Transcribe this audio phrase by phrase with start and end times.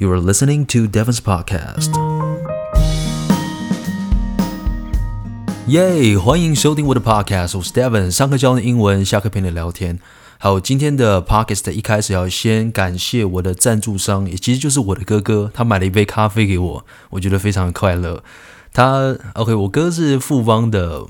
[0.00, 1.90] You are listening to Devon's podcast.
[5.66, 9.98] 耶！Yeah, 欢迎收听我的 podcast，我是 Devon，上课教你英文，下课陪你聊天。
[10.38, 18.22] 好，今天的 podcast 一开始要先感谢我的赞助商，也其实就是我的哥哥，他买了一杯咖啡给我，我觉得非常的快乐。
[18.72, 21.06] 他 OK，我哥是富邦的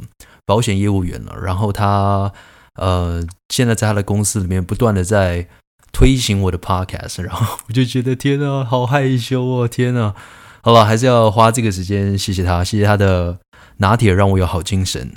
[0.47, 2.33] 保险业务员了，然后他
[2.77, 5.47] 呃现在在他的公司里面不断的在。
[5.93, 10.15] 推行我的 podcast，然后 我就觉得天呐，好害羞哦，天呐，
[10.63, 13.39] 好了，还是要花这个时间谢谢他，谢谢他的
[13.79, 15.13] 拿铁让我有好精神。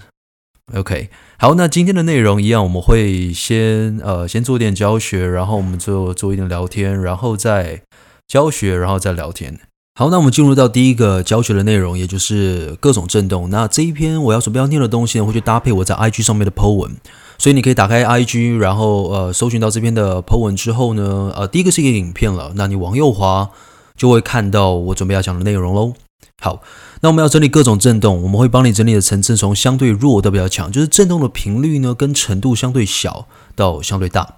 [0.73, 7.81] OK，好，那今天的内容一样，我们会先呃先做一点教学，然后我们做做一点聊天，然后再
[8.27, 9.59] 教学，然后再聊天。
[9.99, 13.49] 好，那我们进入到第一个教学的内容，也就是各种震动。
[13.49, 16.95] 那这一篇我要准备要念的东西呢，会去搭配我在 IG 上面的 po 文。
[17.41, 23.49] 所以你可以打开 IG，然后呃搜寻到这篇的 po 文之后呢，呃第一个是一个影片了，那你往右滑
[23.97, 25.93] 就会看到我准备要讲的内容喽。
[26.39, 26.61] 好，
[27.01, 34.35] 那我们要整理各种震动，我们会帮你整理的层次从相对弱到比较强，就是震动的频率呢跟程度相对小到相对大。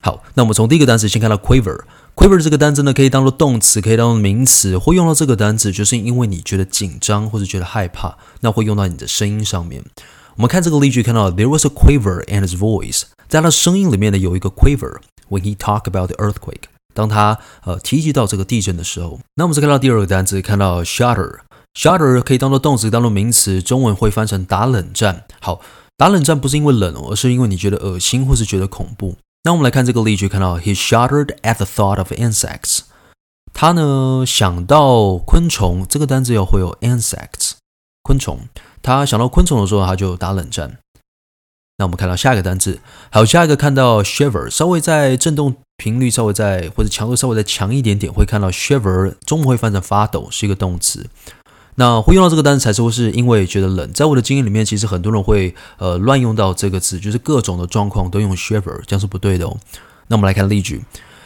[0.00, 9.82] 好，那我们从第一个单词先看到 quiver，quiver 这个单词呢可以当做动词，可以当做名词，会用到这个单词就是因为你觉得紧张或者觉得害怕，那会用到你的声音上面。
[10.36, 15.00] 我们看这个例句，看到 There was a quiver in his voice，在他的声音里面呢有一个 quiver。
[15.30, 25.24] When he talked about the earthquake，当他呃提及到这个地震的时候，那我们再看到第二个单词，看到 shudder，shudder 可以当做动词，当做名词，中文会翻成打冷战。
[25.40, 25.62] 好，
[25.96, 29.16] 打冷战不是因为冷，而是因为你觉得恶心或是觉得恐怖。
[29.44, 32.80] 那我们来看这个例句，看到 He shuddered at the thought of insects，
[33.54, 37.52] 他呢想到昆虫，这个单词要会有 insects，
[38.02, 38.40] 昆虫。
[38.84, 40.78] 他想到昆虫的时候，他就打冷战。
[41.78, 42.78] 那我们看到下一个单词，
[43.10, 51.06] 还有下一个看到 shiver，稍微在震动频率稍微在或者强度稍微再强一点点，会看到 shiver，中文会翻成发抖，是一个动词。
[51.76, 53.92] 那会用到这个单词才是会是因为觉得冷。
[53.92, 59.56] 在我的经验里面，其实很多人会呃乱用到这个词，就是各种的状况都用 shiver，这样是不对的哦。
[60.06, 60.84] 那我们来看例句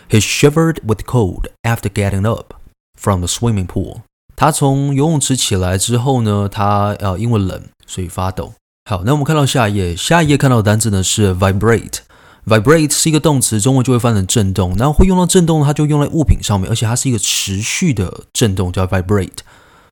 [0.09, 2.55] ：He shivered with cold after getting up
[2.99, 3.99] from the swimming pool.
[4.41, 8.53] 他从游泳池起来之后呢，他呃因为冷所以发抖。
[8.89, 11.99] 好，那我们看到下一页，下一页看到的单词呢是 vibrate。
[12.47, 14.77] vibrate 是一个动词，中文就会翻成震动。
[14.77, 19.39] 那会用到震动，它就用在物品上面，而且它是一个持续的震动，叫 vibrate。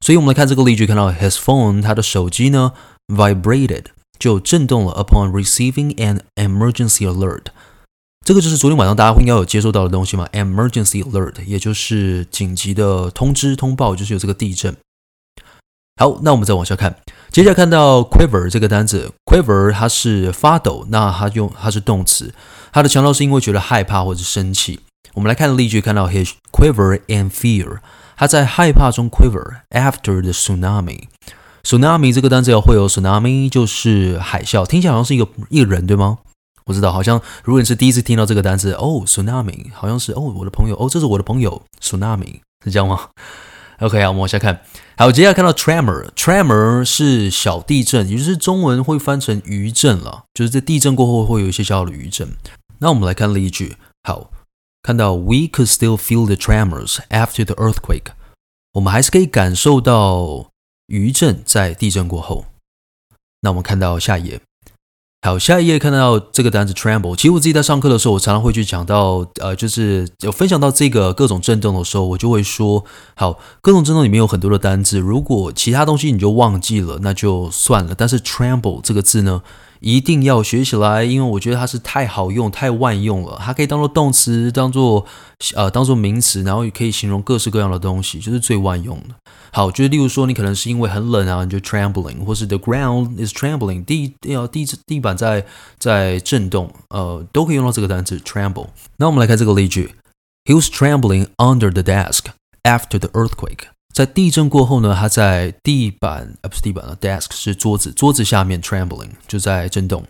[0.00, 2.72] 所以我们来看这个例句，看到 his phone，他的手机呢
[3.08, 3.86] vibrated
[4.16, 7.46] 就震动了，upon receiving an emergency alert。
[8.26, 14.76] 这个就是昨天晚上大家应该有接收到的东西嘛？Emergency alert，也就是紧急的通知通报，就是有这个地震。
[16.00, 16.96] 好，那我们再往下看，
[17.30, 22.34] 接下来看到 quiver 这个单词，quiver 它是发抖，那它用它是动词，
[22.72, 24.80] 它的强调是因为觉得害怕或者生气。
[25.14, 27.78] 我们来看例句，看到 he quiver in fear，
[28.16, 31.04] 他在害怕中 quiver after the tsunami。
[31.62, 36.18] tsunami 这个单词要会有 tsunami，就是海啸，听起来好像是一个一个人，对吗？
[36.66, 43.08] 不知道，好像如果你是第一次听到这个单词，哦，tsunami，好像是哦，我的朋友，哦，这是我的朋友，tsunami 是这样吗
[43.78, 44.60] ？OK 啊，我们往下看，
[44.96, 52.28] 好，接下来看到 tremor，tremor 是小地震，也就是中文会翻成余震了，就是在地震过后会有一些小小的余震。
[52.78, 54.32] 那我们来看例句，好，
[54.82, 58.10] 看到 We could still feel the tremors after the earthquake，
[58.72, 60.50] 我们还是可以感受到
[60.88, 62.46] 余震在地震过后。
[63.42, 64.40] 那我们看到下一页。
[65.26, 67.16] 好，下一页看到这个单词 tremble。
[67.16, 72.84] 其实我自己在上课的时候，我常常会去讲到，呃，就是有分享到这个各种震动的时候，我就会说，
[73.16, 77.92] 好，各种震动里面有很多的单字，如果其他东西你就忘记了，那就算了。
[77.98, 79.42] 但是 tremble 这个字呢，
[79.86, 83.38] 一定要学起来，因为我觉得它是太好用、太万用了。
[83.40, 85.06] 它可以当做动词，当做
[85.54, 89.14] 呃，当做名词，然后也可以形容各式各样的东西，就是最万用的。
[89.52, 95.46] 好，就是例如说，你可能是因为很冷啊，你就 trembling，或是 the ground is trembling，地要地地板在
[95.78, 98.66] 在震动，呃，都可以用到这个单词 tremble。
[98.96, 99.94] 那我们来看这个例句
[100.46, 102.24] ：He was trembling under the desk
[102.64, 103.68] after the earthquake。
[103.96, 110.04] 在地震过后呢，他在地板，呃，不是地板啊，desk 是桌子，桌子下面 trembling 就在震动，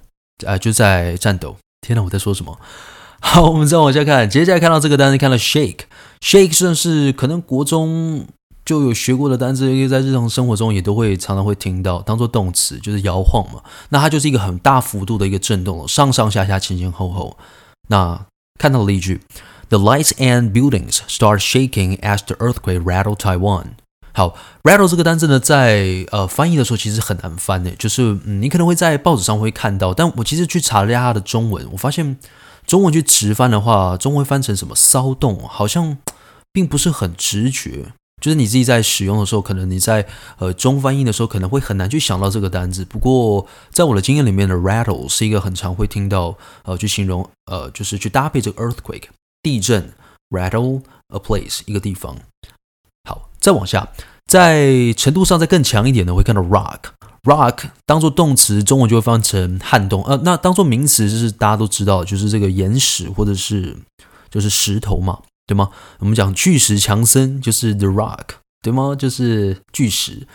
[0.44, 1.54] 啊、就在颤抖。
[1.82, 2.58] 天哪，我在说什么？
[3.22, 8.26] 好，我们再往下看，接下来看到这个单词，看到 shake，shake 算是可能国中
[8.64, 13.62] 就有学过的单词，因为在日常生活中也都会常常会听到，当做动词就是摇晃嘛。
[13.90, 17.38] 那它就是一个很大幅度的一个震动，上上下下、前前后后。
[17.86, 18.26] 那
[18.58, 19.20] 看到了例句。
[19.68, 23.72] The lights and buildings start shaking as the earthquake rattled Taiwan。
[24.12, 32.16] 好，rattle 这个单词呢，在呃翻译的时候其实很难翻的，就是嗯，你可能会在报纸上会看到，但我其实去查了一下它的中文，我发现
[32.66, 35.98] 中文去直翻的话，中文翻成什么骚动，好像
[36.52, 37.92] 并不是很直觉，
[38.22, 40.06] 就是你自己在使用的时候，可能你在
[40.38, 42.84] 呃中翻译的时候，可能会很难去想到这个单字。
[42.86, 49.08] 不过在我的经验里面的 rattle 是一个很常会听到呃去形容呃就是去搭配这个 earthquake
[49.46, 49.92] 地震
[50.30, 50.82] rattle
[51.14, 52.16] a place 一个地方。
[53.08, 53.88] 好，再往下，
[54.26, 56.80] 在程度上再更强一点的，会看到 rock
[57.22, 60.02] rock 当做动词，中文就会翻成撼动。
[60.02, 63.76] 呃，那当做名词就是大家都知道，就是这个岩石或者是
[64.28, 65.20] 就是石头嘛。
[65.48, 65.70] 对吗？
[66.00, 68.30] 我们讲巨石强森就是 the rock，
[68.62, 68.96] 对吗？
[68.98, 70.26] 就是巨石。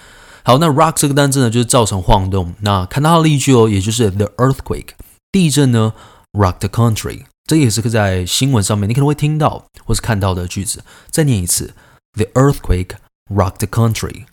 [0.45, 2.55] 好，那 rock 这个单词呢，就是造成晃动。
[2.61, 4.91] 那看到的例句哦，也就是 the earthquake，
[5.29, 5.93] 地震呢
[6.31, 10.83] ，rock the country，这也是个在新闻上面你可能会听到或是看到的句子。
[11.09, 11.73] 再念一次
[12.13, 12.95] ，the earthquake
[13.29, 14.25] rocked the country，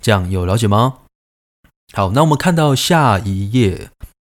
[0.00, 0.98] 这样有了解吗？
[1.92, 3.90] 好，那我们看到下一页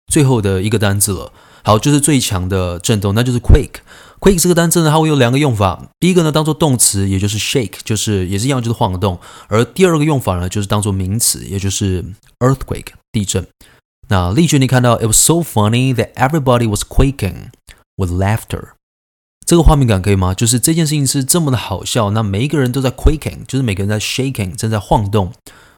[0.07, 1.33] 最后的一个单字了。
[1.63, 3.81] 好，就是最强的震动，那就是 quake。
[4.21, 5.91] quake 这个单词呢，它会有两个用法。
[5.99, 9.19] 第一个呢，当做动词，也就是 shake，就是也是一样，就是晃动。
[9.49, 12.05] 而第二个用法呢，就是当做名词，也就是
[12.39, 13.45] earthquake，地震。
[14.09, 17.51] 那例句你看到，It was so funny that everybody was quaking
[17.97, 18.71] with laughter。
[19.45, 20.35] 这个画面感可以吗？
[20.35, 25.33] 就是这件事情是这么的好笑，那每一个人都在 quaking，就是每个人在 shaking，正在晃动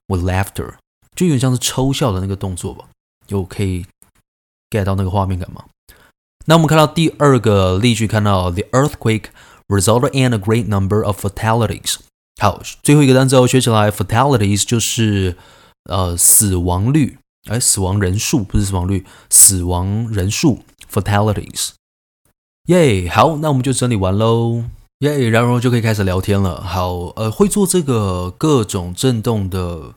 [0.07, 0.75] with laughter，
[1.15, 2.87] 就有点像是抽笑的那个动作吧？
[3.27, 3.85] 就可以
[4.71, 5.65] get 到那个画面感吗？
[6.47, 9.25] 那我们看到第二个例句，看到 the earthquake
[9.67, 11.97] resulted in a great number of fatalities。
[12.41, 15.37] 好，最后一个单词要学起来，fatalities 就是
[15.85, 20.63] 呃死亡率，哎，死亡人数不是死亡率，死亡人数
[20.93, 21.71] fatalities。
[22.67, 24.65] 耶，好，那我们就整理完喽。
[24.99, 26.61] 耶，然后就可以开始聊天了。
[26.61, 29.95] 好，呃，会做这个各种震动的。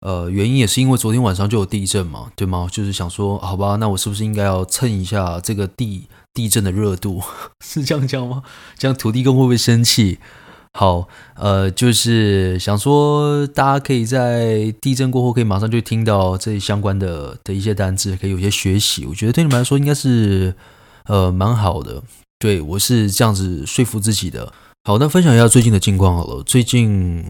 [0.00, 2.66] 呃，原因也是因为昨天晚上就有地震嘛，对吗？
[2.72, 7.22] 就是想说，好吧，那我是不是应该要蹭一下这个地地震的热度？
[7.62, 8.42] 是这样讲吗？
[8.78, 10.18] 这样土地公会不会生气？
[10.72, 19.04] 好，呃，就是想说，大家可以在地震过后可以马上就听到这相关的的一些单词，可以有些学习。
[19.06, 20.54] 我觉得对你们来说应该是
[21.06, 22.02] 呃蛮好的。
[22.38, 24.52] 对，我是这样子说服自己的。
[24.84, 26.42] 好，那分享一下最近的近况好了。
[26.42, 27.24] 最近。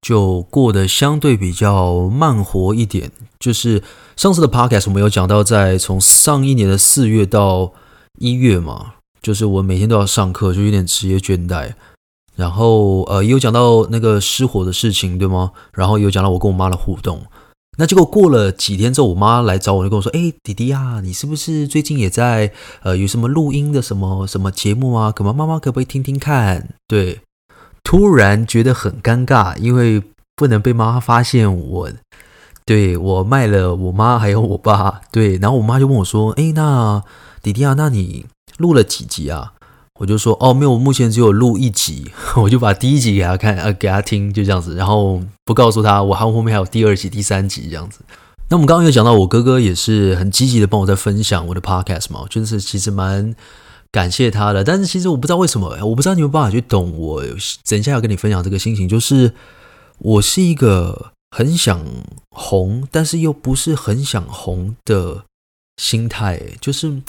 [0.00, 3.10] 就过得相对比较慢活一点，
[3.40, 3.82] 就是
[4.16, 7.72] 上次的 podcast 我们有讲到，在从上一年的四月到
[8.20, 11.72] 一月嘛，就是我每天都要上课，就有点职业倦怠。
[12.38, 15.50] 然后呃，也有讲到那个失火的事情，对吗？
[15.72, 17.20] 然后也有讲到我跟我妈的互动。
[17.76, 22.52] 那结果过了几天之后，我妈来找我，就跟我说：“哎，弟弟啊，你是不是最近也在
[22.82, 25.10] 呃有什么录音的什么什么节目啊？
[25.10, 27.20] 可妈妈妈可不可以听听看？”对。
[27.82, 30.02] 突然觉得很尴尬，因为
[30.36, 31.90] 不能被妈妈发现我，
[32.64, 37.02] 对，我卖了我妈还有我爸，对，然后我妈就问我说：“诶，那
[37.42, 38.26] 弟弟啊，那你
[38.58, 39.54] 录了几集啊？”
[39.98, 42.10] 我就说：“哦，没有，我目前只有录一集。
[42.40, 48.00] ”我就把第一集给他看，呃，给他听，就这样子，然后不告诉他，我还后面还有第二集、第三集这样子。
[48.48, 53.34] 那我们刚刚有讲到，我哥哥也是很积极的帮我在分享我的 podcast 嘛，就是其实蛮。
[53.90, 57.22] 感谢他的，但是其实我不知道为什么，我不知道你有没有办法去懂我。
[57.66, 59.32] 等一下要跟你分享这个心情，就是
[59.96, 61.82] 我是一个很想
[62.28, 65.24] 红，但是又不是很想红的
[65.78, 66.38] 心态。
[66.60, 67.00] 就是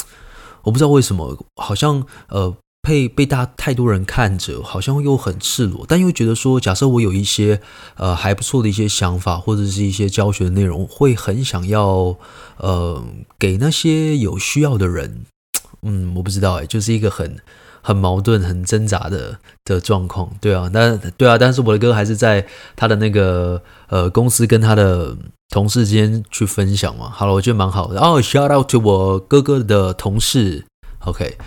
[0.62, 7.62] 我不知道为什么，好像呃被被大太多人看着，好像又很赤裸，但又觉得说，假设我有一些
[7.96, 12.16] 呃还不错的一些想法，或者是一些教学的内容，会很想要
[12.58, 13.04] 呃
[13.38, 15.26] 给那些有需要的人。
[15.84, 17.38] 嗯，我不知道哎，就是一个很
[17.82, 22.46] 很矛盾、很挣扎的的状况，对啊，但对啊，但是我的哥还是在
[22.76, 25.16] 他的那个呃公司跟他的
[25.50, 27.10] 同事之间去分享嘛。
[27.10, 27.96] 好了，我觉得蛮好的。
[27.96, 30.66] 然后、oh, shout out to 我哥哥的同事
[31.06, 31.38] ，OK，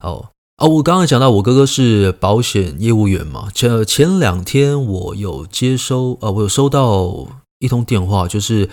[0.00, 7.28] 哦好哦，我刚刚讲到我哥哥是保险业务员嘛，前前两天我有接收呃，我有收到
[7.60, 8.68] 一通电话，就是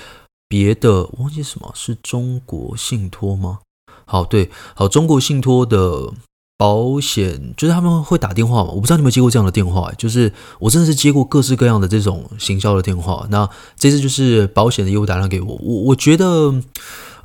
[0.48, 3.60] 别的忘记什么，是中国信托吗？
[4.06, 6.12] 好，对，好，中国信托的
[6.58, 13.27] 保险就是他们会打电话嘛，我不知道你们接过这样的电话，就是我真的是接过各式各样的这种行销的电话。
[13.30, 16.25] 那这次就是保险的业务打电话给我，我我觉得，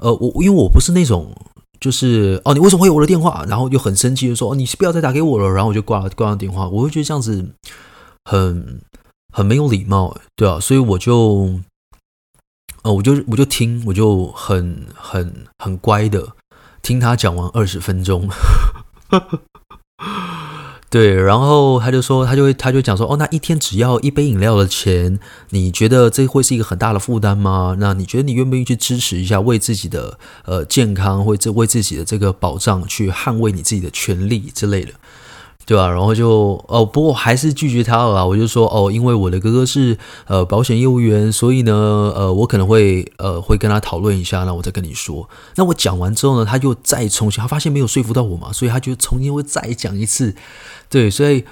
[0.00, 1.34] 呃，我因为我不是那种
[1.80, 3.44] 就是哦，你为什么会有我的电话？
[3.48, 6.68] 然后就很生气的说哦，你不要再打给我了，然后我就挂了挂上电话。
[6.68, 7.54] 我会觉得这样子
[8.24, 8.80] 很
[9.32, 11.58] 很没有礼貌，对啊，所以我就，
[12.82, 16.28] 呃，我就我就听，我就很很很乖的。
[16.82, 18.28] 听他讲完二十分钟，
[20.90, 25.20] 对，然后他就说，他就会，他就讲说，哦，那一天只要一杯饮料的钱，
[25.50, 27.76] 你觉得这会是一个很大的负担吗？
[27.78, 34.92] 那你觉得你愿不愿意去支持一下，为自己的呃健康或者为自己的这个保障去捍卫你自己的权利之类的？
[35.70, 35.88] 对吧、啊？
[35.88, 38.24] 然后就哦，不过还是拒绝他了啦。
[38.24, 39.96] 我就说哦，因为我的哥哥是
[40.26, 41.72] 呃保险业务员，所以呢，
[42.16, 45.30] 呃，我可能会呃会跟他讨论一下，那我再跟你说。
[45.54, 50.34] 那我讲完之后呢，他就再重新，他发现没有说服到我嘛，所以他就重新会再讲一次。
[50.88, 51.44] 对，所以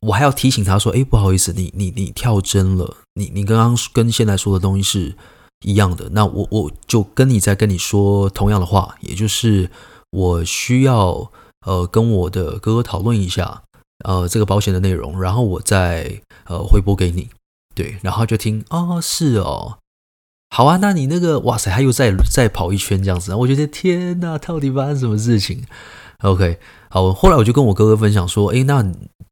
[0.00, 5.14] 我还要提醒他说，哎，不好意思，你你你跳针了，你你刚刚跟现在说的东西是
[5.64, 6.10] 一样的。
[6.10, 9.70] 那我我就跟你再跟你说同样的话，也就是
[10.10, 11.30] 我需要。
[11.66, 13.62] 呃，跟我的哥哥讨论一下，
[14.04, 17.28] 呃，这个保险的内容，然后我再呃回拨给你，
[17.74, 19.78] 对，然后就听，哦，是哦，
[20.48, 25.64] 好啊，那你那个，哇塞，他又再再跑一圈这样子，我觉得天哪，到底发生什么事情
[26.22, 26.58] ？OK，
[26.88, 28.82] 好，后来我就跟我哥哥分享说，诶，那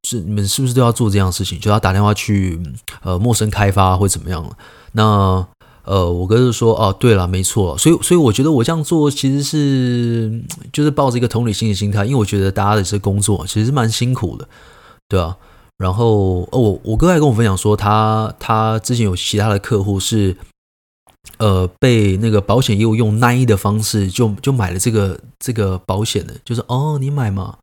[0.03, 2.61] 是你们是不是都要做这样的事情，就要打电话去
[3.03, 4.57] 呃陌生开发或怎么样？
[4.93, 5.47] 那。
[5.85, 14.49] 呃，我哥就说，哦，对了，没错，所以，所以我觉得我这样做其实是就是抱着一个同理心的心态，因为我觉得大家的这工作其实蛮辛苦的，
[15.09, 15.37] 对啊。
[15.77, 20.37] 然后，哦，我我哥还跟我分享说，他他之前有其他的客户是，
[21.39, 27.57] 呃，被那个保险业务用奈的方式就就买了这个这个保险的，就是哦，你买嘛，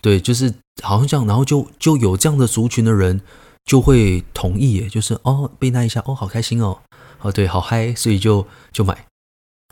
[0.00, 3.20] 对，就是好像这样，然后就就有这样的族群的人
[3.64, 6.78] 就会同意，就是哦，被奈一下，哦，好开心哦。
[7.26, 9.06] 哦，对，好嗨，所以就就买，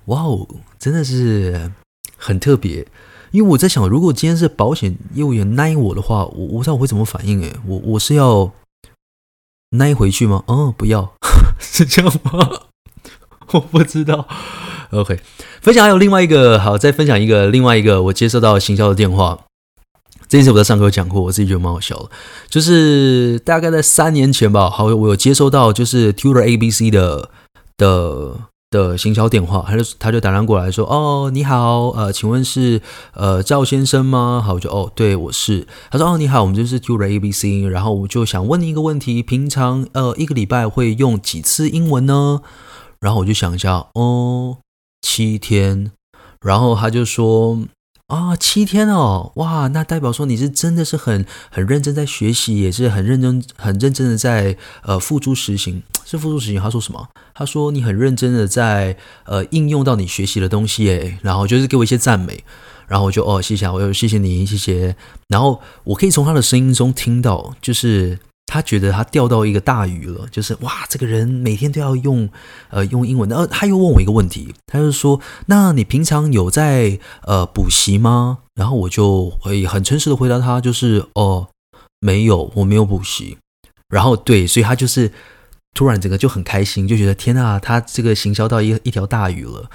[0.06, 0.46] 哇哦，
[0.78, 1.70] 真的是
[2.16, 2.86] 很特别。
[3.30, 8.52] 因为我在想，如果今天是保险业务员奈我的话，我我不知道我会怎么反应诶，我我是要
[9.70, 10.42] 奈回去吗？
[10.46, 11.14] 哦，不要，
[11.58, 12.48] 是这样吗？
[13.54, 14.26] 我不知道。
[14.90, 15.20] OK，
[15.60, 19.38] 分享还有另外一个，好，再分享一个另外一个我接收到行销的电话。
[20.28, 22.10] 这件事我在上课有讲过，我自己觉得蛮好笑的，
[22.48, 27.30] 就是大概在三年前吧，好，我有接收到就是 Tutor ABC 的。
[27.76, 28.34] 的
[28.70, 32.80] 的行销电话，他就他就打电过来说：“哦，你好，呃，请问是
[33.12, 35.66] 呃赵先生吗？”好，我就哦，对，我是。
[35.90, 42.40] 他说：“哦，你好，我们就是 QABC，然后我就想问你一个问题，平常呃一个礼拜会用几次英文呢？”
[43.00, 44.58] 然后我就想一下，哦，
[45.02, 45.92] 七天。
[46.40, 47.60] 然后他就说。
[48.08, 56.60] 啊、七天哦，哇，那代表说你是真的是很很认真在学习，也是很认真很认真的在呃付诸实行，是付诸实行。
[56.60, 57.08] 他说什么？
[57.34, 62.44] 他说你很认真的在呃应用到你学习的东西，诶，然后就是给我一些赞美，
[62.86, 64.94] 然后我就哦谢谢，我又谢谢你，谢谢。
[65.28, 68.18] 然后我可以从他的声音中听到，就是。
[68.54, 72.30] 他觉得他钓到一个大鱼了，就是哇，这个人每天都要用
[72.70, 73.28] 呃用英文。
[73.28, 81.48] 然后他又问我一个问题，他就说：“那你平常有在呃补习吗？”然后我就会很诚实的回答他，就是：“哦，
[81.98, 83.38] 没有，我没有补习。”
[83.90, 85.10] 然后对，所以他就是
[85.74, 89.68] 突然整个就很开心，就觉得天啊，他这个行销到一一条大鱼了。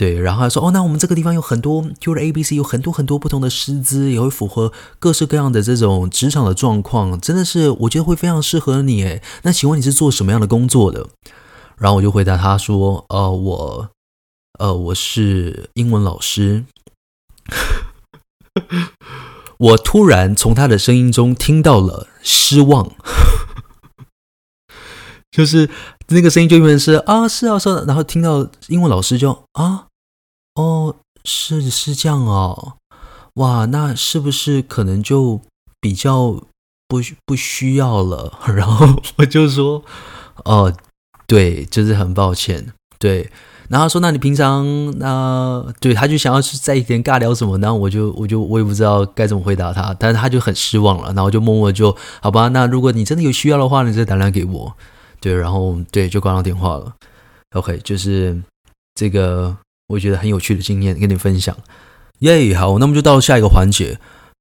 [0.00, 9.02] 对，然后他说：“哦，那我们这个地方有很多就是 ABC 有很多很多不同的师资，也会符合各式各样的这种职场的状况，真的是我觉得会非常适合你。
[9.04, 11.06] 诶，那请问你是做什么样的工作的？”
[11.76, 13.90] 然后我就回答他说：“呃，我，
[14.58, 16.64] 呃，我是英文老师。”
[19.58, 22.90] 我突然从他的声音中听到了失望，
[25.30, 25.68] 就是
[26.08, 29.88] 那个声音就变成是啊，是啊，是啊，然后听到英文老师就啊。
[30.60, 32.74] 哦，是是这样哦，
[33.36, 35.40] 哇，那是不是可能就
[35.80, 36.42] 比较
[36.86, 38.38] 不不需要了？
[38.54, 38.86] 然后
[39.16, 39.82] 我就说，
[40.44, 40.70] 哦，
[41.26, 43.30] 对，就是很抱歉，对。
[43.70, 44.66] 然后说，那你平常
[44.98, 47.56] 那、对，他就想要再一点尬聊什么？
[47.58, 51.12] 然后我就我就我也不知道该怎么回答他，但是他就很失望了。
[51.14, 54.76] 然后就默默就好吧，那如果你真的有需要的话，你再打电话给我。
[55.20, 56.92] 对，然后对，就挂上电话了。
[57.54, 58.42] OK，就是
[58.94, 59.56] 这个。
[59.90, 61.56] 我觉得很有趣的经验跟你分享，
[62.20, 63.98] 耶、好，那么就到下一个环节。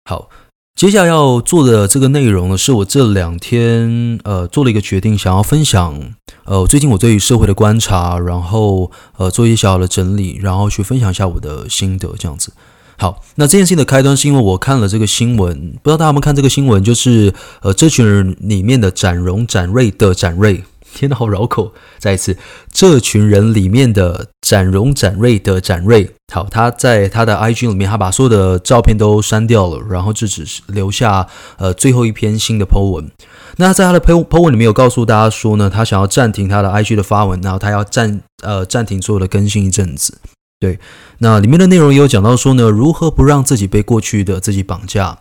[0.08, 0.30] 好，
[0.76, 6.14] 接下来要做的这个内容呢，是我这两天呃做了一个决定，想要分享
[6.46, 12.54] 呃最近我对于社会的观察，然后呃做一些小小的整理，然后去分享一下我的心得，这样子。
[12.98, 20.64] 好，那这件事情的开端是因为我看了这个新闻，不知道大家有没有看这个新闻，就是呃这群人里面的展荣、展瑞的展瑞。
[20.94, 21.74] 天呐，好绕口！
[21.98, 22.38] 再一次，
[22.72, 31.28] 这群人里面的展荣、展瑞的展瑞，好，他在他的 IG 里面，他把所有的照片都删掉了，然后就只是留下
[31.58, 33.10] 呃最后一篇新的 po 文。
[33.58, 40.18] 那在他的 po po 文里面有告诉大家说呢，他想要暂停他的 IG 的发文，然后他要暂呃暂停所有的更新一阵子。
[40.60, 40.80] 对，
[41.20, 45.20] 那里面的内容也有讲到说呢，如何不让自己被过去的自己绑架。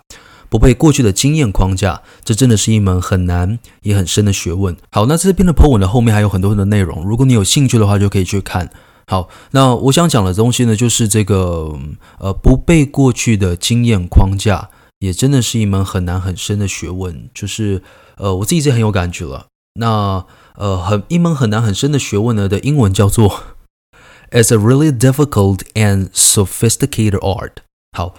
[0.49, 4.77] 不被过去的经验框架，这真的是一门很难也很深的学问。
[4.91, 8.71] 好，那这篇的 po 文的后面还有很多的内容，如果你有兴趣的话，就可以去看。
[9.07, 11.79] 好，那我想讲的东西呢，就是这个
[12.19, 17.31] 呃，不被过去的经验框架也真的是一门很难很深的学问。
[17.33, 17.83] 就是
[18.17, 19.47] 呃，我自己是很有感觉了。
[19.81, 20.27] 那
[20.57, 23.45] 呃，很一门很难很深的学问呢的英文叫做
[24.31, 27.53] "It's a really difficult and sophisticated art"。
[27.97, 28.15] 好，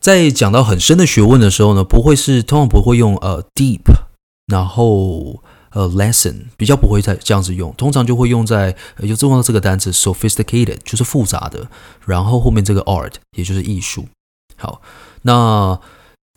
[0.00, 3.82] 在讲到很深的学问的时候呢，不会是通常不会用呃 deep，
[4.46, 5.42] 然后。
[5.72, 11.68] 呃、lesson 比较不会再这样子用，通常就会用在有重要这个单词 sophisticated 就是复杂的，
[12.04, 14.08] 然后后面这个 art 也就是艺术。
[14.56, 14.82] 好，
[15.22, 15.78] 那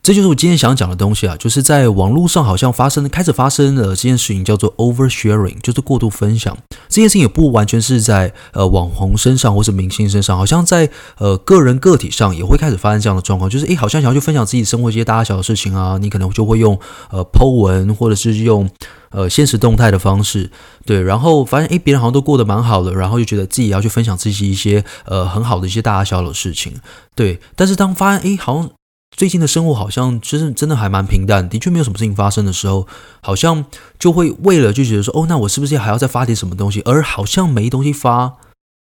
[0.03, 6.57] 这就是我今天想讲的东西啊，就是在网络上好像发生开始发生的这件事情叫做 oversharing，就是过度分享。
[6.89, 16.77] 这件事情也不完全是在呃网红身上或是明星身上，好像在呃个人个体上也会开始发生这样的状况，就是诶，好像想要去分享自己生活一些大小小的事情啊，你可能就会用
[17.09, 18.69] 呃 po 文或者是用。
[19.15, 20.49] 呃，现实动态的方式，
[20.87, 26.73] 对，然后发现诶，别人好像都过得蛮好的，然后就觉得自己要去分享自己一些呃很好的一些大大小小的事情，
[27.13, 27.39] 对。
[27.55, 28.71] 但是当发现诶，好像
[29.15, 32.87] 最近的生活好像其实真的还蛮平淡，的确没有什么事情发生的时候，
[33.21, 33.65] 好像
[33.97, 36.81] 就会为了就觉得说，哦，那我是不是还要再发点什么东西？
[36.81, 38.33] 而好像没东西发，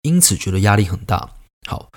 [0.02, 1.30] 因此觉得压力很大。
[1.66, 1.88] 好。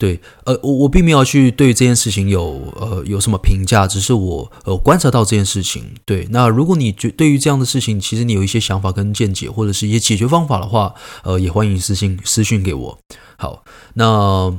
[0.00, 5.92] 对，呃，我我并没有去对这件事情有呃有什么评价，只是我呃观察到这件事情。
[6.06, 10.94] 对，那如果你觉对于这样的事情，其实你有一些想法跟见解，或者是一些解决方法的话，
[11.24, 12.96] 呃，也欢迎私信私讯给我。
[13.38, 14.56] 好，那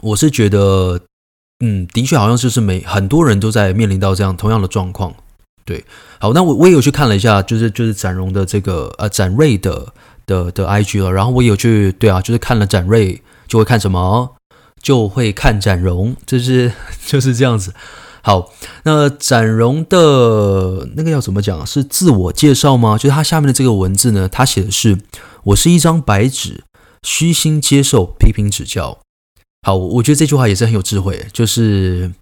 [0.00, 1.00] 我是觉得，
[1.60, 5.14] 嗯，的确好像就是每很多人都在面临到这样同样的状况。
[5.64, 5.84] 对，
[6.18, 9.92] 好，那我我也有去看了一下，就是就是展荣的这个呃展瑞的
[10.26, 14.36] 的的 IG 了，然后我有去对啊，就是看了展瑞就会看什么。
[14.82, 16.72] 就会看展荣，就是
[17.04, 17.74] 就是这样子。
[18.22, 18.50] 好，
[18.84, 21.66] 那展荣的那个要怎么讲？
[21.66, 22.96] 是自我介绍吗？
[22.96, 24.96] 就是他下面的这个文字呢，他写的是
[25.52, 26.64] ：“我是一张白纸，
[27.02, 29.00] 虚心接受批评指教。”
[29.62, 32.12] 好，我觉得这句话也是很有智慧，就是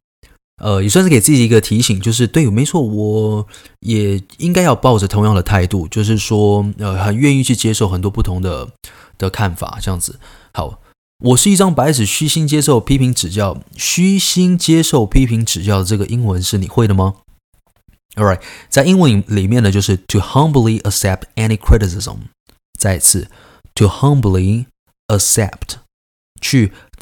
[0.62, 3.47] 呃，也算是给自己一个提醒，就是对，没错，我
[3.80, 8.68] 也应该要抱着同样的态度，就是说，呃，很愿意去接受很多不同的
[9.16, 10.18] 的看法，这样子。
[10.53, 10.81] 好。
[11.20, 13.61] 我是一张白纸，虚心接受批评指教。
[13.77, 17.16] 虚心接受批评指教的这个英文是你会的吗
[18.14, 22.18] ？All right，在英文里面呢，就是 to humbly accept any criticism。
[22.79, 23.27] 再一次
[23.74, 24.66] ，to humbly
[25.09, 25.79] accept，
[26.40, 26.72] 去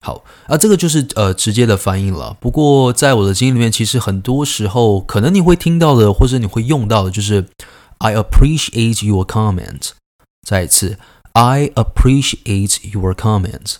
[0.00, 2.36] 好，啊，这个就是呃直接的翻译了。
[2.40, 7.48] 不过在我的经验里面，其实很多时候可能你会听到的，或者你会用到的，就是
[7.98, 9.90] I appreciate your comment。
[10.46, 10.98] 再一次。
[11.32, 13.76] I appreciate your comments。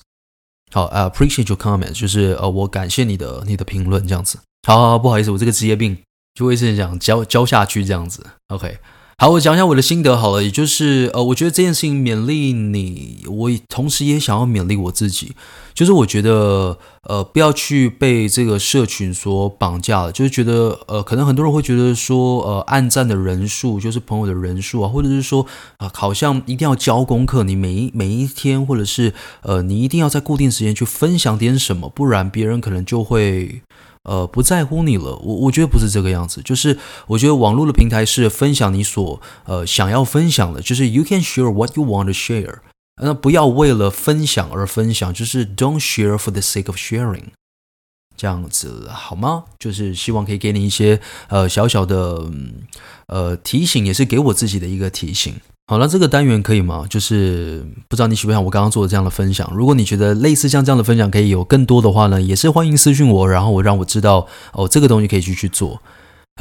[0.70, 4.38] 好，appreciate your comment，就是呃，我感谢你的你的评论这样子。
[4.68, 5.98] 好，好，好，不好意思，我这个职业病
[6.34, 8.24] 就会是讲教教下去这样子。
[8.48, 8.78] OK。
[9.20, 15.32] 好，我讲一下我的心得好了，也就是呃，我觉得这件事情勉励你，我同时也想要勉励我自己，
[15.74, 25.42] 就是我觉得呃，不要去被这个社群所绑架了，就是觉得呃，可能很多人会觉得说呃，按赞的人数就是朋友的人数啊，或者是说
[25.76, 33.60] 啊、呃，好像一定要交功课，你每一每一天或者是呃，你一定要在固定时间去分享点什么，不然别人可能就会。
[34.04, 42.60] 呃，不在乎你了，我我觉得不是这个样子，就是我觉得网络的平台是分享你所呃想要分享的，就是 you can share what you want to share，
[43.02, 47.24] 那不要为了分享而分享，就是 don't share for the sake of sharing，
[48.16, 49.44] 这样子好吗？
[49.58, 52.30] 就是希望可以给你一些呃小小的
[53.08, 55.34] 呃提醒，也是给我自己的一个提醒。
[55.70, 56.84] 好了，这个单元可以吗？
[56.90, 59.48] 就是不知道你喜不喜欢我刚刚做的这样的分享。
[59.54, 65.80] 如果你觉得类似像这样的分享可以有更多的话呢，也是欢迎私信我，然后我让我知道哦，这个东西可以继续做。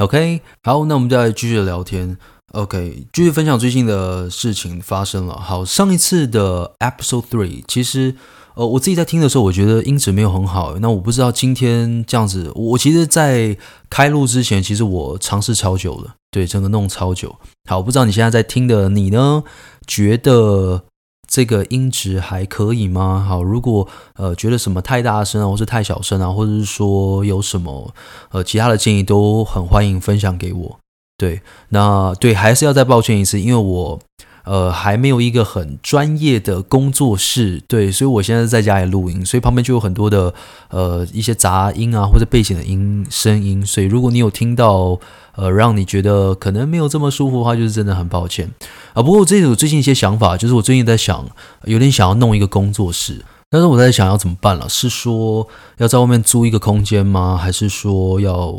[0.00, 2.18] OK，好，那我们再继续聊天。
[2.54, 5.38] OK，继续分享最近的事情发生了。
[5.38, 8.16] 好，上一次的 Episode Three，其实
[8.54, 10.76] 呃我自己在听的时候，我觉得音质没有很好。
[10.80, 13.56] 那我不知道今天这样子，我其实，在
[13.88, 16.14] 开录之前，其实我尝试超久了。
[16.30, 17.36] 对，整个弄超久。
[17.68, 19.42] 好，不知道你现在在听的你呢，
[19.86, 20.84] 觉得
[21.26, 23.24] 这个音质还可以吗？
[23.28, 23.86] 好，如果
[24.16, 27.94] 呃觉得什么太大声啊，或是太小声啊，或者是说有什么
[28.30, 30.78] 呃其他的建议，都很欢迎分享给我。
[31.16, 34.00] 对，那对，还是要再抱歉一次，因为我
[34.44, 40.32] 呃，还没有一个很专业的工作室，对，所以我现在在家里录音，所以旁边就有很多的
[40.70, 44.98] 呃一些杂音啊，或者背景的音声音，所以如果你有听到
[45.36, 48.50] 呃让你觉得可能没有这么舒服的话，就是真的很抱歉
[48.94, 49.02] 啊。
[49.02, 51.26] 不过这是我最近一些想法，就是我最近在想，
[51.64, 57.38] 有点想要弄一个工作室，但是我在想要怎么办了，是说要在外面租一个空间吗？
[57.40, 58.54] 还是说要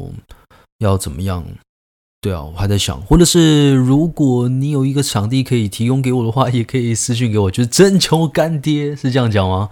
[0.80, 1.44] 要怎么样？
[2.22, 9.70] 对啊，我还在想，或者是如果你有一个场地可以提供给我的话，也可以私信给我，就是征求干爹，是这样讲吗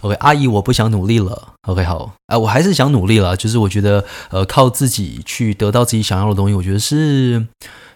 [0.00, 1.52] ？OK，阿姨，我不想努力了。
[1.68, 7.46] OK，好，哎，我还是想努力了，就是我觉得，呃，靠自己去得到自己想要的东西，我觉得是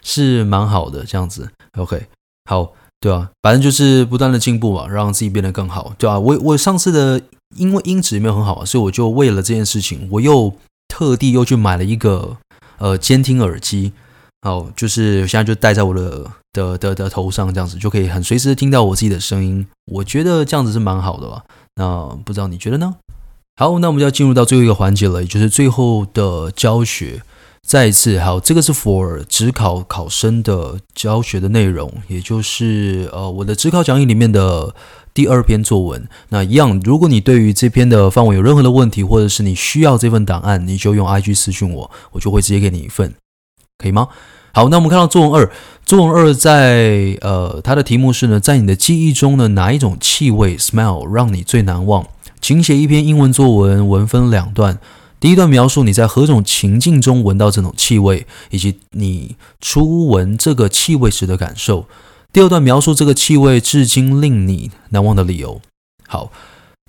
[0.03, 1.49] 是蛮好的，这样子。
[1.79, 2.05] OK，
[2.45, 7.23] 好，对啊，反正就是不断的进步嘛，让自己变得更好，对啊，我我上次的
[7.57, 10.53] 因为音质也没有很好，所以我就为了这件事情，我又
[10.89, 12.37] 特地又去买了一个。
[12.79, 13.93] 呃，监听耳机，
[14.43, 19.67] 好，就是现在就戴在我的的的的头上，这样子就可以很随时听到我自己的声音。
[19.87, 21.45] 我觉得这样子是蛮好的吧？
[21.77, 22.97] 那不知道你觉得呢？
[23.57, 27.23] 好，那我们就要进入到最后一个环节了，也就是最后的教学。
[27.67, 34.75] 再一次，好，这个是 for 指考考生的教学的内容，也就是呃我的指考讲义里面的。
[35.15, 43.15] 第二篇作文，那一样，如果你对于这篇的范围有任何的问题，或者是你需要这份档案，你就用 IG 私讯我，我就会直接给你一份，
[43.79, 44.09] 可以吗？
[44.53, 45.51] 好，那我们看到作文二，
[45.87, 52.07] 作文二在呃，它的题目是呢，在你的记忆中呢，哪一种气味 smell 让你最难忘？
[52.41, 54.79] 请写一篇英文作文，文分两段，
[55.21, 61.87] 第一段描述你在何种情境中闻到这种气味，以及你初闻这个气味时的感受。
[62.35, 65.61] 第二段描述这个气味至今令你难忘的理由。
[66.09, 66.33] 好，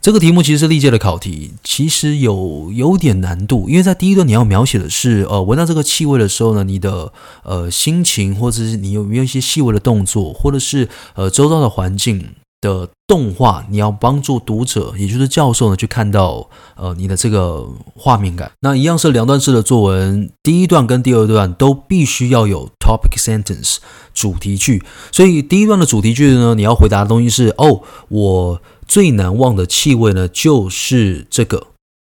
[0.02, 12.30] 这个题目其实是历届的考题，其实有有点难度，因为在第一段你要描写的是，呃，闻到这个气味的时候呢，你的呃心情，或者是你有没有一些细微的动作，或者是呃周遭的环境。
[12.66, 18.52] 的动画，你要帮助读者，也就是教授呢，去看到呃你的这个画面感。
[18.62, 23.78] 那一样是两段式的作文，第一段跟第二段都必须要有 topic sentence
[24.14, 24.84] 主题句。
[25.12, 31.68] 所以第一段的主题句呢，你要回答的东西是：哦，我最难忘的气味呢就是这个。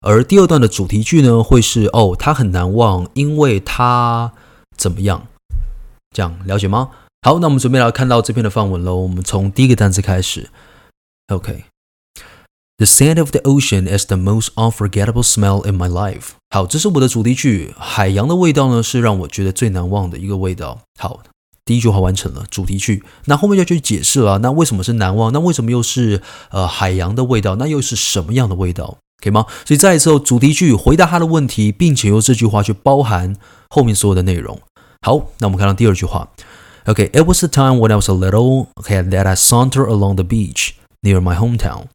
[0.05, 4.33] 而第二段的主题句呢，会是：哦，他很难忘，因为他
[4.77, 5.27] 怎么样？
[6.13, 6.89] 这样了解吗？
[7.23, 8.97] 好，那我们准备来看到这篇的范文喽。
[8.97, 10.49] 我们从第一个单词开始。
[11.29, 16.31] OK，The scent of the ocean is the most unforgettable smell in my life。
[16.49, 17.75] 好，这是我的主题句。
[17.79, 20.81] 海洋的味道呢，是让我觉得最难忘的一个味道。
[20.99, 21.21] 好，
[21.67, 23.05] 第一句话完成了，主题句。
[23.27, 24.39] 那后面要去解释了。
[24.39, 25.31] 那为什么是难忘？
[25.31, 27.57] 那为什么又是呃海洋的味道？
[27.57, 28.97] 那又是什么样的味道？
[29.23, 29.45] 可以吗？
[29.67, 33.37] 所以再一次，主题句回答他的问题，并且用这句话去包含
[33.69, 34.59] 后面所有的内容。
[35.03, 36.31] 好，那我们看到第二句话。
[36.86, 40.24] Okay, it was the time when I was a little, okay, that I saunter along the
[40.24, 41.86] beach near my hometown.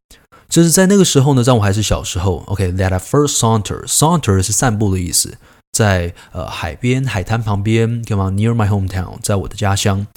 [0.48, 3.86] 就是在那个时候呢，在我还是小时候，okay, that I first saunter.
[3.86, 5.38] Saunter 是散步的意思，
[5.70, 8.30] 在呃海边、海滩旁边，干嘛？
[8.30, 10.08] Near my hometown，在我的家乡。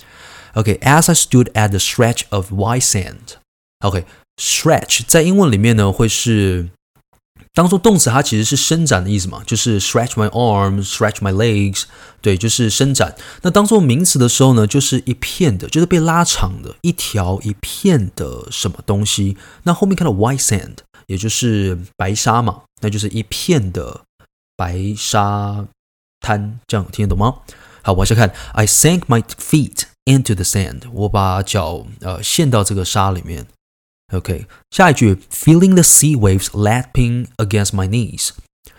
[0.55, 3.37] Okay, as I stood at the stretch of white sand.
[3.81, 4.05] Okay,
[4.37, 6.69] stretch 在英文里面呢会是。
[7.58, 11.82] 当做动词，它其实是伸展的意思嘛，就是 stretch my arms, stretch my legs，
[12.20, 13.16] 对，就是伸展。
[13.42, 19.36] 那当做名词的时候呢，就是一片的，就是被拉长的一条一片的什么东西。
[19.64, 20.76] 那后面看到 white sand，
[21.08, 24.02] 也就是白沙嘛，那就是一片的
[24.56, 25.66] 白沙
[26.20, 27.38] 滩，这样听得懂吗？
[27.82, 33.48] 好，往下看，I sank my feet into the sand，我把脚呃陷到这个沙里面。
[34.14, 38.30] OK，下一句，Feeling the sea waves lapping against my knees，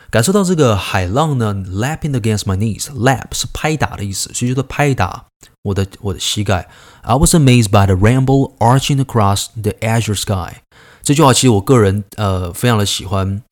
[0.09, 5.27] 感受到这个海浪呢，lapping against my knees，lap 是拍打的意思，所以就是拍打
[5.61, 6.67] 我的我的膝盖。
[7.03, 10.63] I was amazed by the rainbow arching across the azure sky。
[11.03, 13.43] 这句话其实我个人呃非常的喜欢，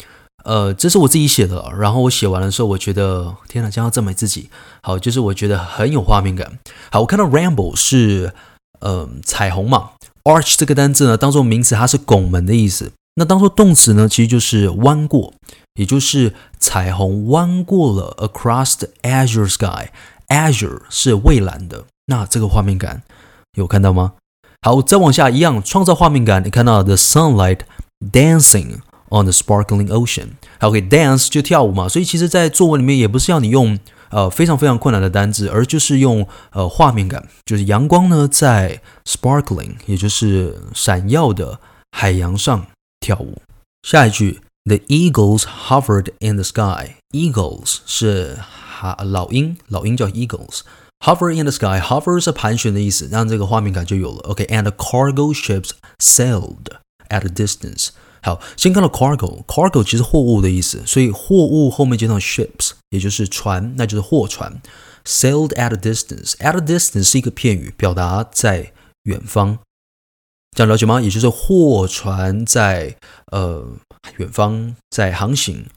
[0.44, 4.50] 呃，这是我自己写的，然后我写完的时候，我觉得天哪，这样赞美自己，
[4.82, 6.58] 好，就是我觉得很有画面感。
[6.92, 8.34] 好，我看到 rainbow 是
[8.80, 9.92] 呃彩虹嘛。
[10.28, 12.92] Arch 这个单字呢，当做名词，它是拱门的意思。
[13.16, 15.34] 那当做动词呢，其实就是弯过，
[15.76, 19.88] 也就是彩虹弯过了 across the azure sky。
[20.28, 23.04] Azure 是蔚蓝的，那这个画面感
[23.54, 24.16] 有看到吗？
[24.62, 26.44] 好，再往下一样，创造画面感。
[26.44, 27.60] 你看到 the sunlight
[28.12, 30.32] dancing on the sparkling ocean。
[30.60, 33.80] OK，dance 就跳舞嘛，所以其实，在作文里面也不是要你用。
[34.10, 41.60] 呃，非常非常困难的单字，而就是用呃画面感，就是阳光呢在 sparkling，也就是闪耀的
[41.92, 42.68] 海洋上
[43.00, 43.42] 跳舞。
[43.84, 46.96] 下一句，The eagles hovered in the sky。
[47.12, 48.38] Eagles 是
[48.80, 54.20] 哈老鹰，老鹰叫 eagles，Hover in the sky, hover 是盘旋的意思，让这个画面感就有了。
[54.30, 56.66] OK，and、cargo ships sailed
[57.10, 57.90] at a distance。
[58.22, 64.62] 好，先看到 cargo，cargo 其实货物的意思，所以货物后面接上 ships，也就是船，那就是货船。
[65.06, 68.74] Sailed at a distance, at a distance 是一个片语，表达在
[69.04, 69.60] 远方。
[70.56, 71.00] 这样了解吗？
[71.00, 72.98] 也就是货船在
[73.32, 73.78] 呃
[74.18, 75.68] 远方在航行。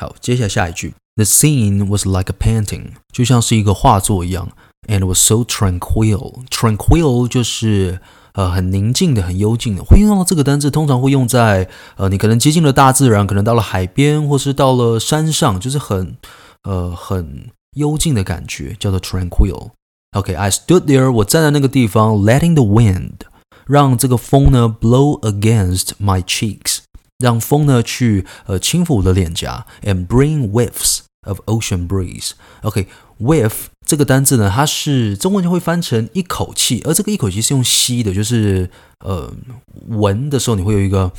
[0.00, 4.50] 好，接下来下一句，The scene was like a painting，就像是一个画作一样
[4.88, 6.44] ，and was so tranquil。
[6.48, 8.00] tranquil 就是
[8.34, 9.82] 呃很宁静的、很幽静的。
[9.82, 16.16] 会用到这个单字，通常会用在呃你可能接近了大自然，可能到了海边，或是到了山上，就是很
[16.62, 19.70] 呃很幽静的感觉，叫做 tranquil。
[20.16, 23.14] OK，I、okay, stood there，我站在那个地方，letting the wind，
[23.66, 26.78] 让这个风呢 blow against my cheeks。
[27.18, 32.32] 让风呢去呃轻抚我的脸颊，and bring whiffs of ocean breeze。
[32.62, 33.52] OK，whiff、
[33.86, 38.70] 这个单字呢，它是中文就会翻成一口气，而这个一口气是用吸的，就是
[39.00, 39.32] 呃
[39.88, 41.12] 闻的时候你会有一个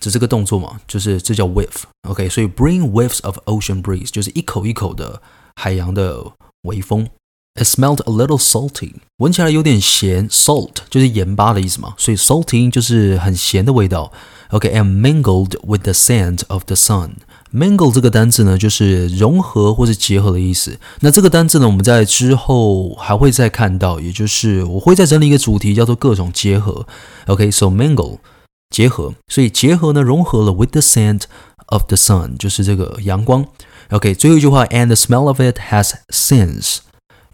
[0.00, 1.84] 这这个动作嘛，就是这叫 whiff。
[2.08, 5.20] OK，所以 bring whiffs of ocean breeze 就是一口一口的
[5.56, 6.24] 海洋的
[6.62, 7.08] 微风。
[7.56, 14.10] It smelled a little salty，闻起来有点咸，salt 就是盐巴的意思嘛，所以 salty 就是很咸的味道。
[14.48, 17.10] OK，and mingled with the scent of the sun。
[17.54, 20.76] Mingle 这个单字呢，就是融合或是结合的意思。
[21.00, 26.86] 那这个单字呢，我们在之后还会再看到，也就是我会再整理一个主题，叫做各种结合。
[27.26, 28.18] OK，so mingle
[28.70, 31.22] 结合，所以结合呢，融合了 with the scent
[31.66, 33.46] of the sun，就是这个阳光。
[33.90, 36.78] OK，最后一句话，and the smell of it has since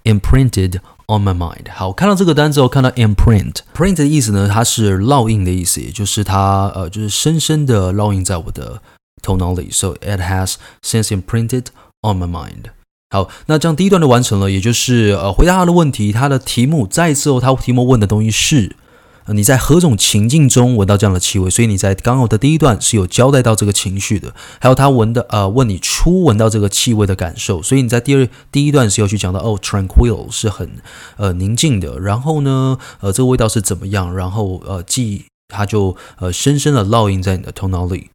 [0.05, 1.73] imprinted on my mind。
[1.73, 8.83] 好，看到这个单词我，看到 imprint，print 的意思呢，它是烙印的意思，也就是它呃，就是深深的烙印在我的
[9.23, 9.69] 头脑里。
[9.71, 11.67] So it has since imprinted
[12.03, 12.71] on my mind。
[13.13, 18.77] 好，那这样第一段就完成了，也就是呃，回答他的问题，他的题目再次哦，他题目问的东西是
[19.25, 19.35] 呃。
[19.35, 21.51] 你在何种情境中闻到这样的气味？
[21.51, 27.61] 所以你在刚刚的第一段是有交代到这个情绪的，还有他闻的呃，问你初闻到这个气味的感受。
[27.61, 30.71] 所以你在第二第一段是要去讲到哦，tranquil 是很
[31.17, 34.15] 呃宁静的，然后呢呃这个味道是怎么样？
[34.15, 38.11] 然后呃记它就呃深深的烙印在你的头脑里。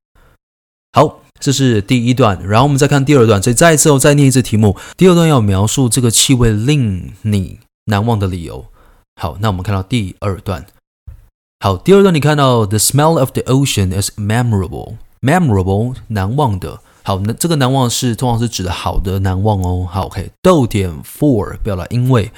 [0.96, 3.44] 好，这是第一段，然后我们再看第二段。
[3.44, 4.78] 所以再一次哦，再念一次题目。
[4.96, 8.68] 第二段要描述这个气味令你难忘的理由。
[9.22, 10.66] 好，那我们看到第二段。
[11.60, 16.80] 好，第二段你看到 the smell of the ocean is memorable，memorable 难忘的。
[17.04, 19.86] 好，那这个难忘是通常是指的好的难忘哦。
[19.92, 22.32] 好，OK，逗点 for 表达因为。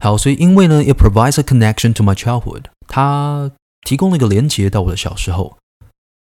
[0.00, 3.52] 好，所以因为呢，it provides a connection to my childhood，它
[3.86, 5.56] 提供了一个连接到我的小时候。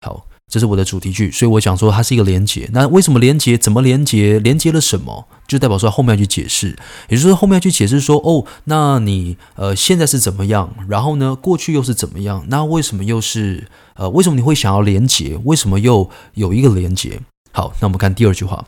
[0.01, 0.25] 好。
[0.55, 2.71] 这是我的主题句，所以我想说它是一个连接。
[2.73, 3.59] 那为什么连接？
[3.59, 4.39] 怎么连接？
[4.39, 5.27] 连接了什么？
[5.49, 6.69] 就代表说后面要去解释，
[7.09, 10.73] 也就是说后面要去解释说，哦，那你呃现在是怎么样？
[10.89, 12.45] 然后呢，过去又是怎么样？
[12.47, 15.37] 那为什么又是呃为什么你会想要连接？
[15.43, 17.21] 为什么又有一个连接？
[17.51, 18.65] 好，那我们看第二句话。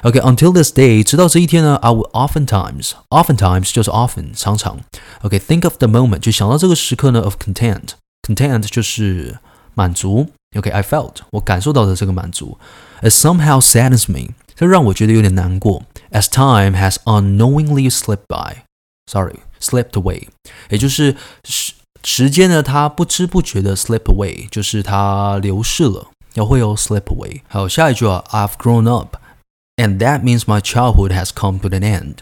[0.00, 4.78] OK，until、this day，直到这一天呢，I would oftentimes，oftentimes 就是 often 常常。
[5.20, 9.36] OK，think、of the moment，就想到这个时刻呢，of content，content 就是
[9.74, 10.28] 满足。
[10.55, 12.57] OK，I、okay, felt 我感受到的这个满足，
[13.01, 15.83] it somehow saddens me，这让我觉得有点难过。
[16.11, 20.27] As time has unknowingly slipped by，sorry，slipped away，
[20.69, 21.73] 也就是时
[22.03, 27.41] 时间呢，它不知不觉的 slip away，就是它流逝了，要会有 slip away。
[27.47, 32.17] 好，下一句啊，I've grown up，and that means my childhood has come to an end。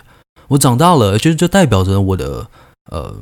[0.48, 2.48] 我长大了，就是这代表着我的
[2.90, 3.16] 呃。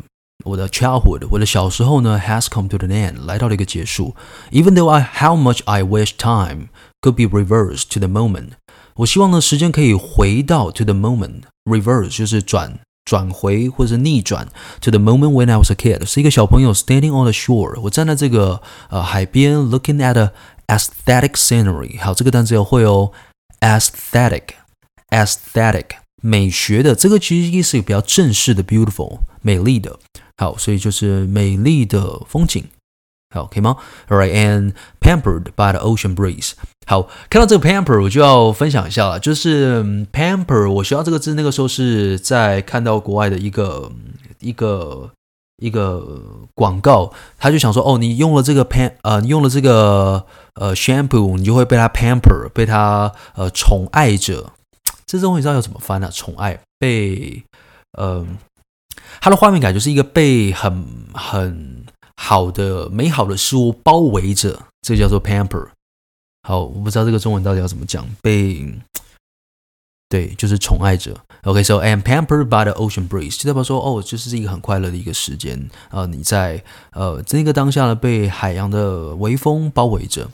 [0.45, 4.15] 我的 childhood，我的小时候呢，has come to an end，来到了一个结束。
[4.51, 6.69] Even though I how much I wish time
[7.01, 8.51] could be reversed to the moment，
[8.95, 14.47] 我希望呢，时间可以回到 to the moment，reverse 就是转转回或者是逆转
[14.79, 20.32] to the moment when I was a kid，是一个小朋友 standing on the shore，我站在这个呃海边，looking at a
[20.67, 21.99] aesthetic scenery。
[21.99, 23.12] 好，这个单词要会哦，
[23.60, 25.88] aesthetic，aesthetic，
[26.21, 29.99] 美学的，这个其实意思比较正式的，beautiful，美丽的。
[30.37, 32.64] 好，所以就是美丽的风景，
[33.33, 33.77] 好，可以吗
[34.09, 36.55] ？All right, and pampered by the ocean breeze。
[36.87, 39.20] 好，看到这个 pamper，我就要分享一下了。
[39.20, 39.81] 就是
[40.12, 43.92] pamper，我学到这个字，那个时候是在看到国外的一个
[44.40, 45.09] 一个
[45.59, 46.20] 一个
[46.57, 54.53] 广告，他就想说，哦，你用了这个 pam，呃，你用了这个呃 shampoo，你就会被他 pamper，被他呃宠爱着。
[55.07, 56.11] 这种你知道要怎么翻呢、啊？
[56.11, 57.44] 宠爱被
[57.92, 58.27] 呃。
[59.20, 61.85] 它的画面感就是一个被很很
[62.16, 65.68] 好的美好的事物包围着，这叫做 pamper。
[66.46, 68.72] 好，我不知道这个中文到底要怎么讲，被
[70.09, 71.16] 对，就是宠爱着。
[71.44, 75.68] OK，so、I am pampered by the ocean breeze，就代表说，哦，就是是一个很快乐的一个时间。
[75.90, 80.29] 呃，你在呃这个当下呢，被海洋的微风包围着。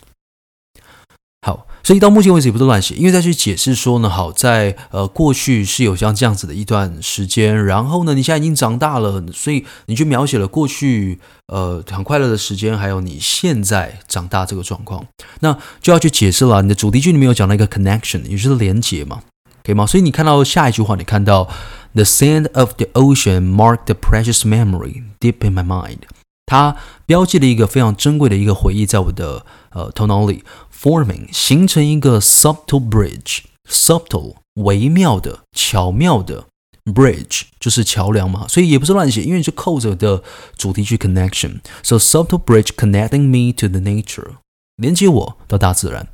[1.42, 15.07] 好，所以到目前为止也不是乱写，因为再去解释说呢，好在呃过去是有像这样子的一段时间，然后呢，你现在已经长大了，所以你去描写了过去呃很快乐的时间，还有你现在长大这个状况，
[15.40, 16.61] 那就要去解释了。
[16.61, 19.22] 你的主题句里面有讲到一个 connection，也就是连结嘛，
[19.64, 19.87] 可以吗？
[19.87, 21.48] 所以你看到下一句话，你看到
[21.94, 26.00] the sand of the ocean marked the precious memory deep in my mind，
[26.44, 26.76] 它
[27.07, 30.44] 标记了一个非常珍贵的一个回忆在我的呃头脑里。
[30.81, 36.47] Forming 形成一个 subtle bridge，subtle 微妙的、巧妙的
[36.85, 40.23] bridge 就是桥梁嘛，所以也不是乱写，因为是扣着的
[40.57, 41.61] 主题句 connection。
[41.83, 44.37] So subtle bridge connecting me to the nature，
[44.77, 46.09] 连接我到大自然。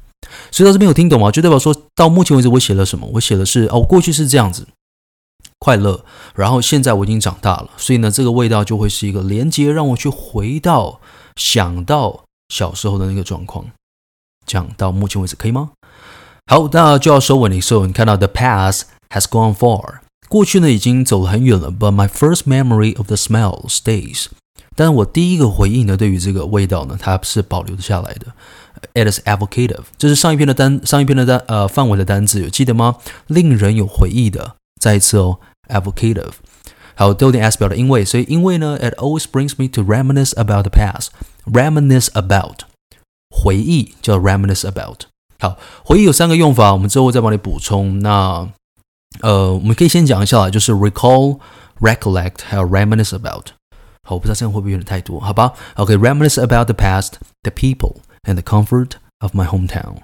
[0.50, 1.30] 所以到这边有听懂吗？
[1.30, 3.08] 就代表说到目前为止我写了什么？
[3.14, 4.66] 我写的是哦，过去是这样子
[5.60, 11.00] 快乐，然后现在我已经长大了，所以呢，这个味道就会是一个连接，让我去回到
[11.36, 13.66] 想到小时候的那个状况。
[14.46, 15.70] 讲到目前为止可以吗？
[16.46, 21.72] 好，那就要收尾的时候，你看到 the past has gone far，过去呢已经走了很远了。
[21.72, 24.26] But my first memory of the smell stays，
[24.76, 28.26] 但是我第一个回忆呢，对于这个味道呢，它是保留下来的。
[28.94, 32.96] It is evocative，这是上一篇的单，上一篇的单，呃，范围的单字有记得吗？
[33.26, 36.32] 令人有回忆的，再一次哦，evocative。
[36.94, 42.60] 好，都有点 s 表的因为，所以因为呢，it always brings me to reminisce about the past，reminisce about。
[43.36, 45.02] 回忆叫 reminisce about。
[45.38, 47.98] 好，回忆有三个用法，我们之后再帮你补充。
[48.00, 48.48] 那
[49.20, 51.38] 呃，我们可以先讲一下，就是 recall、
[51.80, 53.48] recollect，还有 reminisce about。
[54.08, 55.20] 好，我不知道这样会不会有点太多？
[55.20, 59.96] 好吧，OK，reminisce about the past, the people and the comfort of my hometown。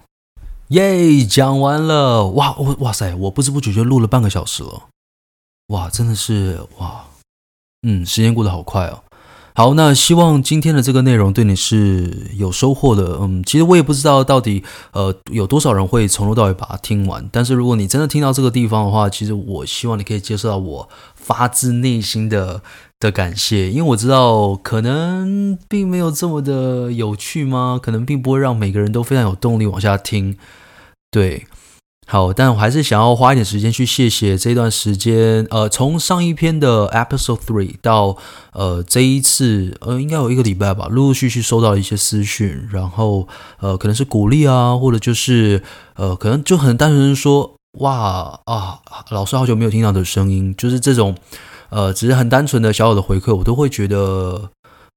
[0.69, 4.83] 耶，讲完了，哇，哇，哇塞，我不知不觉就录了半个小时了，
[5.69, 7.05] 哇，真的是哇，
[7.83, 9.03] 嗯，时间过得好快哦。
[9.55, 13.19] 好，那希望今天的这个内容对你是有收获的。
[13.21, 17.29] 嗯，其实我也不知道到底呃有多少人会从头到尾把它听完。
[17.31, 22.63] 但是如果你真的听到这个地方的话，其实我希望你可以接受到我发自内心的
[22.99, 27.79] 的感谢，因为我知道可能并没有这么的有趣吗？
[27.83, 30.37] 可能并不会让每个人都非常有动力往下听。
[31.11, 31.47] 对。
[32.13, 38.19] 好，但我还是想要花一点时间去谢谢这段时间，呃，从上一篇的 Episode Three 到
[38.53, 43.27] 呃这一次，呃，应该有一个礼拜吧，陆陆续续收到一些私讯，然后
[43.61, 45.63] 呃，可能是鼓励啊，或者就是
[45.95, 51.17] 呃，可能就很单纯说，哇啊，老师好久没有听到的声音，就是这种，
[51.71, 54.51] 呃，只是很单纯的小小的回馈，我都会觉得。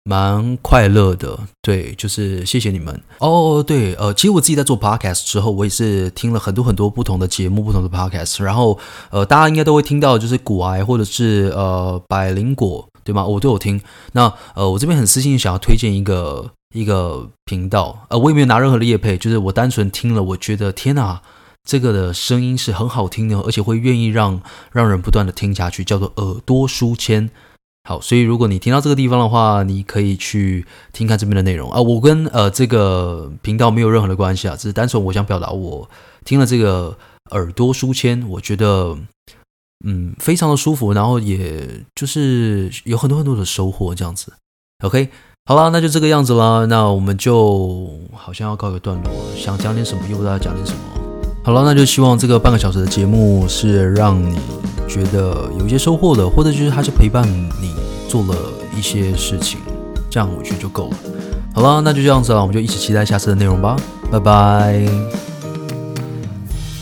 [0.07, 3.63] 蛮快乐的，对，就是谢谢你们哦。
[3.65, 8.77] 对，呃，其实我自己在做 podcast 之后，我也是听了很多很多不同的节目、不同的 podcast，然后
[9.09, 13.25] 呃，大家应该都会听到，就是股癌或者是呃百灵果，对吗？
[13.25, 13.81] 我都有听。
[14.11, 21.19] 那呃，我这边很私心想要推荐一个一个频道，呃，我也没有拿任何的业配，就是我单纯听了，我觉得天哪，
[21.67, 24.39] 这个的声音是很好听的，而且会愿意让
[24.71, 27.31] 让人不断的听下去，叫做耳朵书签。
[27.87, 31.79] 好，所以如果你听到这个地方的话，你可以去听看这边的内容啊。
[31.79, 35.87] 我跟呃这个频道没有任何的关系啊，只是单纯我想表达，我
[36.23, 36.97] 听了这个
[37.29, 38.97] 耳朵书签，我觉得
[39.85, 44.33] 嗯非常的舒服，然后也就是有很多很多的收获这样子。
[44.83, 45.09] OK，
[45.45, 46.65] 好了，那就这个样子啦。
[46.65, 50.79] 那我们就好像要告一个段落，想讲点什么又不知道讲点什么。
[51.43, 54.39] 好了，那就希望这个半个小时的节目是让你。
[54.87, 57.27] 觉得有一些收获的，或者就是他是陪伴
[57.61, 57.73] 你
[58.07, 58.35] 做了
[58.77, 59.59] 一些事情，
[60.09, 60.97] 这样我觉得就够了。
[61.53, 63.75] 好了，那就这样子了，我们就一起期待下次的内容吧。
[64.11, 64.85] 拜拜。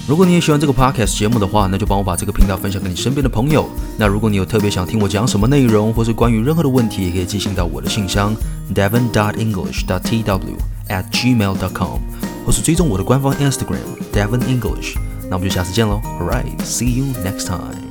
[0.05, 3.65] 如果你也喜欢这个 podcast 节目的话，那就帮我把这个频道分享给你身边的朋友。
[3.97, 8.35] 那如果你有特别想听我讲什么内容，或是关于任何的问题，也可以寄信到我的信箱
[8.75, 10.41] devon dot english dot tw
[10.89, 11.99] at gmail dot com，
[12.45, 13.77] 或是追踪我的官方 Instagram
[14.11, 14.95] devon english。
[15.29, 16.01] 那我们就下次见喽。
[16.19, 17.82] All right，see you next time.